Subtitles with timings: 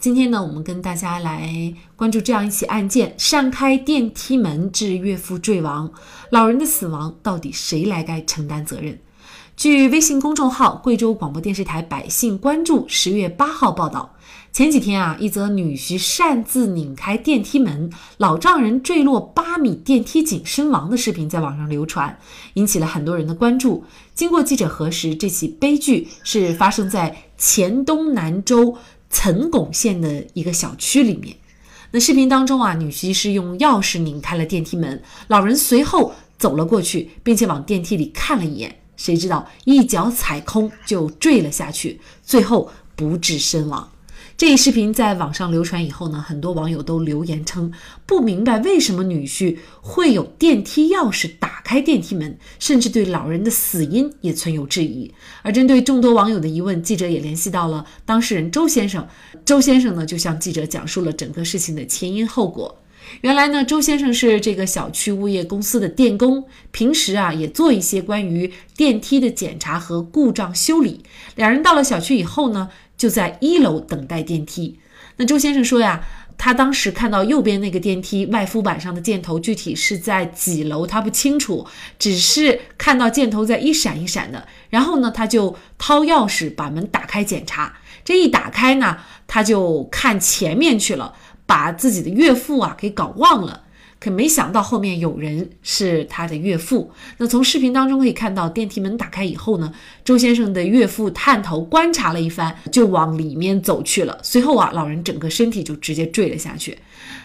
[0.00, 5.92] 今天呢，我们跟大家来关注这样一起案件：擅开电梯门致岳父坠亡，
[6.30, 8.98] 老人的死亡到底谁来该承担责任？
[9.58, 14.16] 据微信公众号贵州广播电视台百姓关注十月八号报道，
[14.50, 22.18] 前几天啊，一则女婿擅自拧开电梯门，老丈人坠落八米电梯井身亡的视频在网上流传，
[22.54, 23.84] 引起了很多人的关注。
[24.14, 28.78] 经过记者核实，这起悲剧是发生在黔东南州。
[29.10, 31.36] 岑巩县的一个小区里面，
[31.90, 43.90] 那视频当中啊，女婿是用钥匙拧开了电梯门，老人随后走了过去，并且往电梯里看了一眼，谁知道一脚踩空就坠了下去，最后不治身亡。
[44.40, 47.70] 这一视频在网上流传以后呢，很多网友都留言称
[48.06, 55.12] 不明白为什么女婿会有电梯钥匙打开电梯门，甚至对老人的死因也存有质疑。
[55.42, 59.06] 而针对众多网友的疑问，记者也联系到了当事人周先生。
[59.44, 62.74] 周先生呢，就向记者讲述了整个事情的前因后果。
[63.20, 71.02] 原来呢，周先生是这个小区物业公司的电工，平时啊也做一些关于电梯的检查和故障修理。
[71.36, 72.70] 两人到了小区以后呢。
[73.00, 74.78] 就在一楼等待电梯。
[75.16, 76.04] 那周先生说呀，
[76.36, 81.66] 他当时看到右边那个电梯外敷板上的箭头具体是在几楼，他不清楚，
[81.98, 84.46] 只是看到箭头在一闪一闪的。
[84.68, 87.74] 然后呢，他就掏钥匙把门打开检查。
[88.04, 91.14] 这一打开呢，他就看前面去了，
[91.46, 93.62] 把自己的岳父啊给搞忘了。
[94.00, 96.90] 可没想到后面有人是他的岳父。
[97.18, 104.18] 那从视频当中可以看到，电梯门打开以后呢，周先生的岳父探头观察了一番，就往里面走去了。
[104.22, 106.78] 随后啊，老人整个身体就直接坠了下去。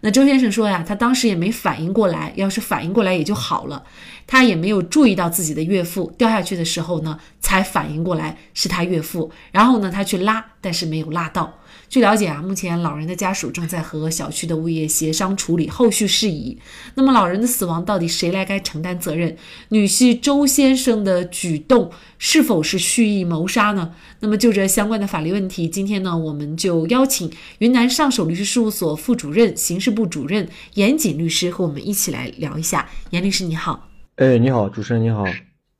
[0.00, 3.82] 那周先生说呀，他当时也没反应过来，要是反应过来也就好了。
[4.26, 9.30] 他也没有注意到自己的岳父掉下去的时候呢，才反应过来是他岳父。
[9.52, 11.58] 然后呢，他去拉，但是没有拉到。
[11.88, 16.58] 据了解啊，目前老人的家属正在和小区的物业协商处理后续事宜。
[16.94, 19.34] 那么老人的死亡到底谁来该承担责任？
[19.70, 23.92] 女婿周先生的举动是否是蓄意谋杀呢？
[24.20, 32.86] 那么就这相关的法律问题，今天呢，我们就邀请云南上首律师事务所副主任、刑事部主任严谨律师和我们一起来聊一下。
[33.10, 33.88] 严律师你好。
[34.16, 35.24] 哎，你好，主持人你好。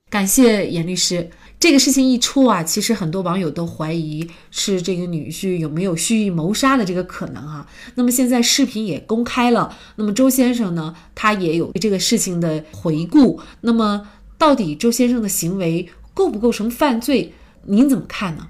[0.08, 1.28] 感谢严律师。
[1.60, 7.66] 这个事情一出啊，其实很多网友都怀疑是这个女婿有没有蓄意谋杀的这个可能啊。
[7.96, 13.40] 那么现在视频也公开了，那么周先生呢，他也有这个事情的回顾。
[13.62, 14.08] 那么
[14.38, 17.32] 到底周先生的行为构不构成犯罪？
[17.64, 18.46] 您怎么看呢？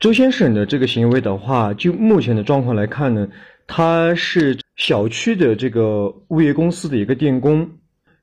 [0.00, 3.28] 周先生的这个行为的话，就目前的状况来看呢，
[3.66, 7.68] 他是小区的这个物业公司的一个电工，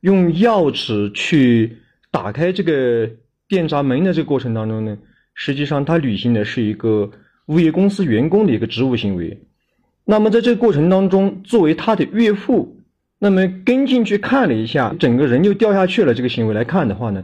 [0.02, 1.78] 用钥匙去
[2.10, 3.08] 打开这个。
[3.48, 4.98] 电闸门的这个过程当中呢，
[5.34, 7.10] 实际上他履行的是一个
[7.48, 9.38] 物业公司员工的一个职务行为。
[10.04, 12.76] 那么在这个过程当中，作为他的岳父，
[13.20, 16.14] 那么跟进去看了一下，整个人就掉下去了。
[16.14, 17.24] 这个行为来看的话呢，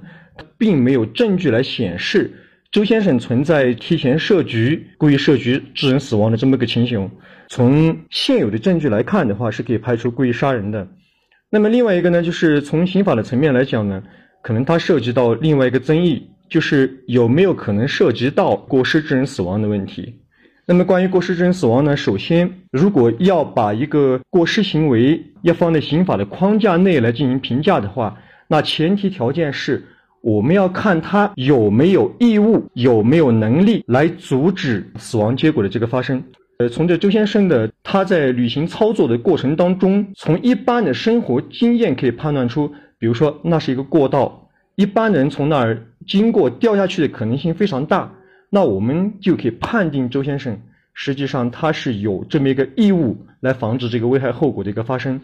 [0.58, 2.32] 并没有证据来显示
[2.72, 7.10] 周先生存在提前设局、故意设局致人死亡的这么一个情形。
[7.50, 10.88] 从现有的证据来看的话，是可以排除故意杀人的。
[11.50, 14.04] 那么另外一个呢，就是从刑法的层面来讲呢。
[14.42, 20.16] 可能它涉及到另外一个争议，就是有没有可能涉及到过失致人死亡的问题。
[20.66, 21.98] 那么关于过失致人死亡呢？
[21.98, 29.84] 首先，如果要把一个过失行为要放在刑法的框架内来进行评价的话，那前提条件是
[30.22, 36.24] 我们要看他有没有义务、有没有能力来阻止死亡结果的这个发生。
[36.62, 42.72] 呃，从这周先生的他在履行操作的过程当中，从一般的生活经验可以判断出。
[43.00, 48.12] 比如说，那是一个过道，一般人从那儿经过掉下去的可能性非常大，
[48.52, 50.56] 那我们就可以判定周先生
[50.94, 55.20] 实际上他是有这么一个义务来防止这个危害后果的一个发生。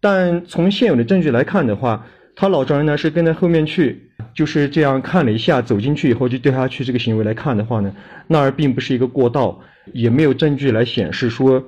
[0.00, 7.94] 但从现有的证据来看的话，他老丈人呢是跟在后面去，就是这样看了一下，走进去以后就掉下去，这个行为来看的话呢，
[8.28, 9.60] 那儿并不是一个过道，
[9.94, 11.64] 也没有证据来显示说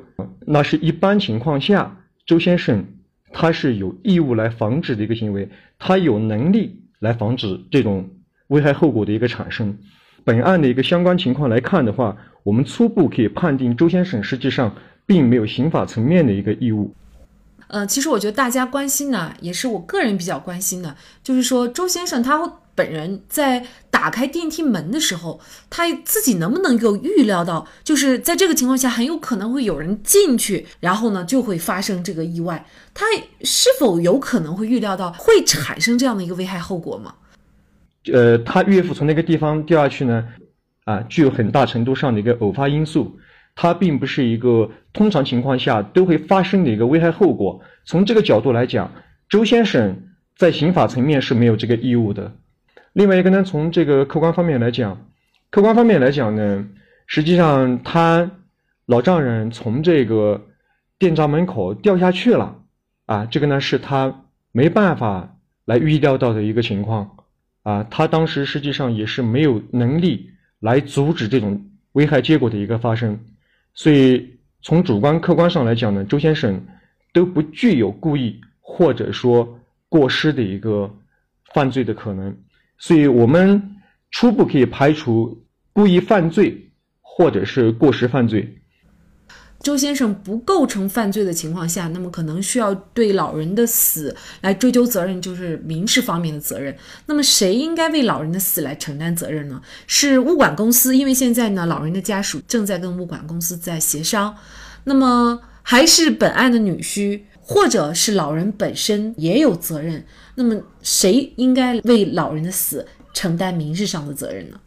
[0.47, 1.97] 那是一般情况下
[2.27, 2.85] 周先生。
[3.35, 5.49] 他是有义务来防止的一个行为，
[5.79, 8.11] 他有能力来防止这种
[8.49, 9.75] 危害后果的一个产生。
[10.23, 14.77] 本案的一个相关情况来看的话，我们初步可以判定周先生实际上
[15.07, 16.95] 并没有刑法层面的一个义务。
[17.69, 32.65] 呃，其实我觉得大家关心呢，也是我个人比较关心的，就是说周先生他会本人在打开电梯门的时候，他自己能不能够预料到，就是在这个情况下很有可能会有人进去，然后呢就会发生这个意外。
[32.95, 33.07] 他
[33.43, 37.15] 是否有可能会预料到会产生这样的一个危害后果吗？
[38.13, 40.25] 呃，他岳父从那个地方掉下去呢，
[40.85, 43.19] 啊，具有很大程度上的一个偶发因素。
[43.55, 47.61] 它并不是一个通常情况下都会发生的一个危害后果。
[47.85, 48.91] 从这个角度来讲，
[49.29, 49.95] 周先生
[50.39, 52.33] 在刑法层面是没有这个义务的。
[52.93, 55.07] 另外一个呢，从这个客观方面来讲，
[55.51, 56.69] 客观方面来讲呢，
[57.07, 58.31] 实际上他
[58.87, 60.49] 老丈人从这个
[60.99, 62.57] 电闸门口掉下去了，
[63.07, 67.17] 啊，这个呢是他没办法来预料到的一个情况，
[67.63, 70.31] 啊，他当时实际上也是没有能力
[70.61, 73.19] 来阻止这种危害结果的一个发生。
[73.75, 74.29] 所以，
[74.61, 76.63] 从主观客观上来讲呢，周先生
[77.15, 79.59] 都不具有故意或者说
[79.89, 80.95] 过失的一个
[81.55, 82.37] 犯罪的可能，
[82.83, 83.63] 所以我们
[84.11, 88.59] 初步可以排除故意犯罪或者是过失犯罪。
[89.61, 96.77] 周先生不构成犯罪的情况下，那么可能需要对老人的死来追究责任，就是民事方面的责任。
[97.07, 99.63] 那么谁应该为老人的死来承担责任呢？
[99.87, 104.37] 是物管公司，因为现在呢，老人的家属正在跟物管公司在协商。
[104.83, 110.03] 那么还是本案的女婿，或者是老人本身也有责任。
[110.35, 114.59] 那么谁应该为老人的死承担民事上的责任呢？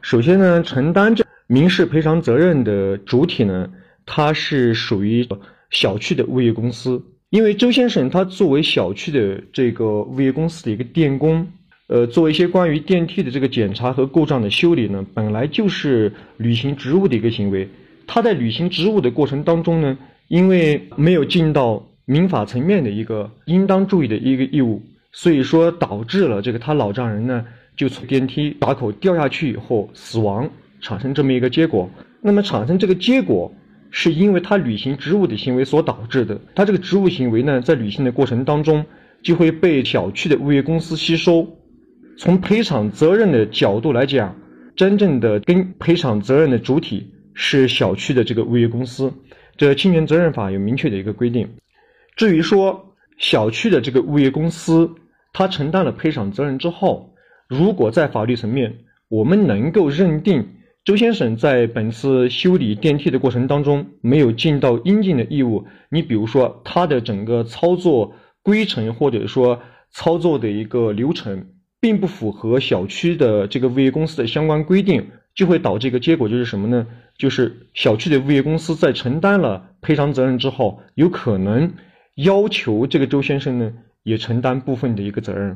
[0.00, 3.68] 首先呢，承担这民事赔偿责任的主体呢？
[4.06, 5.26] 它是属于
[5.70, 11.46] 小区的物业公司，因为周先生他作为小区的这个物业公司的一个电工，
[11.86, 17.68] 呃，做一些关于电梯的这个检查和故障的修理呢，本来就是履行职务的一个行为。
[18.06, 19.96] 他在履行职务的过程当中呢，
[20.28, 27.46] 因为没有尽到民法层面的一个应当注意的一个义务，所以说导致了这个他老丈人呢
[27.76, 31.88] 就从电梯闸口掉下去以后死亡，产生这么一个结果。
[32.20, 33.52] 那么产生这个结果。
[33.92, 36.40] 是因为他履行职务的行为所导致的。
[36.54, 38.84] 他这个职务行为呢，在履行的过程当中，
[39.20, 41.44] 就会被小区的物业公司吸收。
[42.16, 44.32] 从赔偿责任的角度来讲，
[44.76, 47.04] 真正的跟赔偿责任的主体
[47.34, 49.12] 是小区的这个物业公司。
[49.56, 51.48] 这侵权责任法有明确的一个规定。
[52.16, 54.90] 至于说小区的这个物业公司，
[55.32, 57.14] 他承担了赔偿责任之后，
[57.48, 58.78] 如果在法律层面
[59.08, 60.46] 我们能够认定。
[60.82, 65.66] 周先生在本次修理电梯的过程当中没有尽到应尽的义务。
[65.90, 69.60] 你比如说，他的整个操作规程或者说
[69.90, 71.48] 操作的一个流程，
[71.80, 76.86] 并不符合小区的这个物业公司的相关规定，就会导致一个结果就是什么呢？
[77.18, 81.74] 就是小区的物业公司在承担了赔偿责任之后，有可能
[82.22, 83.72] 要求这个周先生呢
[84.02, 85.50] 也承担部分的一个责任。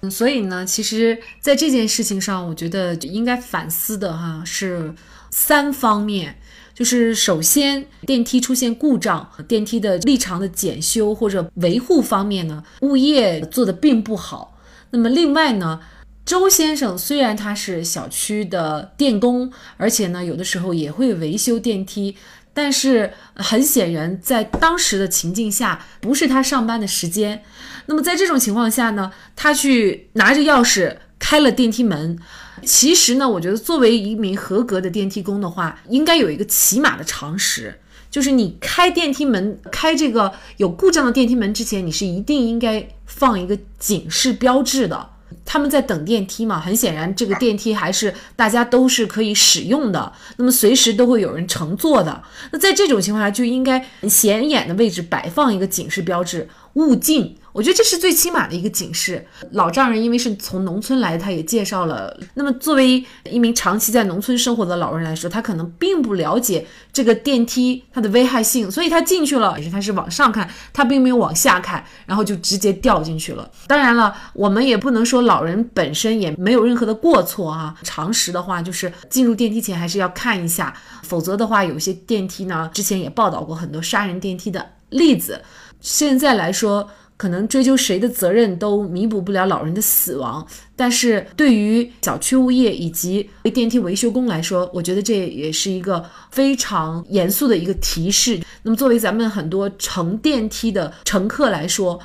[0.00, 4.94] 嗯所以呢，其实，在这件事情上，我觉得应该反思的哈是
[5.30, 6.36] 三方面，
[6.74, 14.60] 就是首先，电梯出现故障，电梯的立场的检修或者维护方面呢，物业做的并不好。
[14.90, 15.80] 那么另外呢，
[16.26, 22.14] 周先生虽然他是小区的电工，而且呢，有的时候也会维修电梯。
[22.54, 27.42] 但是很显然，在当时的情境下，不是他上班的时间。
[27.86, 32.18] 那么在这种情况下呢，他去拿着钥匙开了电梯门。
[32.64, 37.78] 其实呢，我觉得作为一名合格的电梯工的话，应该有一个起码的常识，
[38.10, 45.10] 就是你开电梯门、开这个有故障的电梯门之前，你是一定应该放一个警示标志的。
[45.44, 52.22] 他们在等电梯嘛，很显然这个电梯还是大家都是可以使用的，那么随时都会有人乘坐的。
[52.50, 57.36] 那在这种情况下，就应该显眼的位置摆放一个警示标志，勿进。
[57.52, 59.24] 我觉得这是最起码的一个警示。
[59.52, 62.18] 老丈人因为是从农村来，他也介绍了。
[62.34, 73.48] 那么作为一名长期在农村生活的老人来说，他可能并不了解这个电梯它的危害性，所以他进去了，也是他是往上看，他并没有往下看，然后就直接掉进去了。
[73.68, 77.76] 当然了，我们也不能说老人本身也没有任何的过错啊。
[77.84, 85.40] 常识的话，就是进入电梯前还是要看一下，否则的话，有些电梯呢，之前也报道过很多杀人电梯的例子。
[85.84, 86.90] 现在来说。
[87.16, 98.40] 可能追究谁的责任都弥补不了老人的死亡，但是对于小区物业以及电梯维修工来说，我觉得这也是一个非常严肃的一个提示。
[98.64, 102.00] 那么，作为咱们很多乘电梯的乘客来说，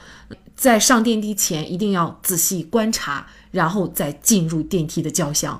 [0.55, 5.59] 在上电梯前一定要仔细观察，然后再进入电梯的轿厢。